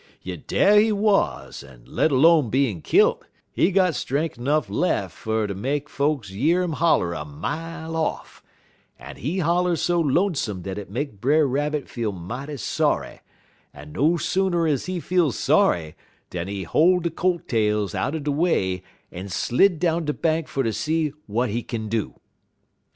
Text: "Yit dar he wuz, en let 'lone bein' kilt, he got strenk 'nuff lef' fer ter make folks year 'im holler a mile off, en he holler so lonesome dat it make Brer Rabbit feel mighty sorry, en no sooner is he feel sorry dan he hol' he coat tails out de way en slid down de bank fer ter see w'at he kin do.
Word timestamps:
"Yit 0.23 0.47
dar 0.47 0.77
he 0.77 0.91
wuz, 0.91 1.63
en 1.63 1.83
let 1.85 2.11
'lone 2.11 2.49
bein' 2.49 2.81
kilt, 2.81 3.23
he 3.51 3.69
got 3.69 3.93
strenk 3.93 4.35
'nuff 4.35 4.67
lef' 4.67 5.11
fer 5.11 5.45
ter 5.45 5.53
make 5.53 5.87
folks 5.87 6.31
year 6.31 6.63
'im 6.63 6.71
holler 6.73 7.13
a 7.13 7.23
mile 7.23 7.95
off, 7.95 8.41
en 8.99 9.17
he 9.17 9.37
holler 9.37 9.75
so 9.75 9.99
lonesome 10.01 10.63
dat 10.63 10.79
it 10.79 10.89
make 10.89 11.21
Brer 11.21 11.45
Rabbit 11.47 11.87
feel 11.87 12.11
mighty 12.11 12.57
sorry, 12.57 13.21
en 13.75 13.91
no 13.91 14.17
sooner 14.17 14.65
is 14.65 14.87
he 14.87 14.99
feel 14.99 15.31
sorry 15.31 15.95
dan 16.31 16.47
he 16.47 16.63
hol' 16.63 16.99
he 17.01 17.11
coat 17.11 17.47
tails 17.47 17.93
out 17.93 18.15
de 18.23 18.31
way 18.31 18.81
en 19.11 19.29
slid 19.29 19.77
down 19.79 20.05
de 20.05 20.13
bank 20.13 20.47
fer 20.47 20.63
ter 20.63 20.71
see 20.71 21.09
w'at 21.29 21.51
he 21.51 21.61
kin 21.61 21.87
do. 21.89 22.15